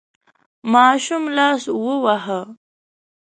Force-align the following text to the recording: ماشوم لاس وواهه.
ماشوم 0.71 1.23
لاس 1.37 1.63
وواهه. 1.83 2.39